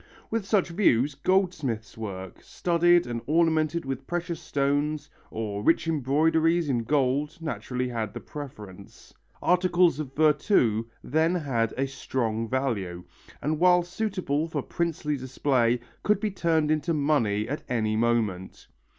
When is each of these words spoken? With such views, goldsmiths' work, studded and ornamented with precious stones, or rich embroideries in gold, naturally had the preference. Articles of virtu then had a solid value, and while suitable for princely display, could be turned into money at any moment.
With 0.31 0.45
such 0.47 0.69
views, 0.69 1.13
goldsmiths' 1.13 1.95
work, 1.95 2.41
studded 2.41 3.05
and 3.05 3.21
ornamented 3.27 3.85
with 3.85 4.07
precious 4.07 4.39
stones, 4.41 5.11
or 5.29 5.61
rich 5.61 5.87
embroideries 5.87 6.69
in 6.69 6.81
gold, 6.85 7.37
naturally 7.39 7.87
had 7.89 8.11
the 8.15 8.19
preference. 8.19 9.13
Articles 9.43 9.99
of 9.99 10.15
virtu 10.15 10.85
then 11.03 11.35
had 11.35 11.71
a 11.77 11.85
solid 11.85 12.49
value, 12.49 13.03
and 13.43 13.59
while 13.59 13.83
suitable 13.83 14.47
for 14.47 14.63
princely 14.63 15.17
display, 15.17 15.79
could 16.01 16.19
be 16.19 16.31
turned 16.31 16.71
into 16.71 16.95
money 16.95 17.47
at 17.47 17.61
any 17.69 17.95
moment. 17.95 18.65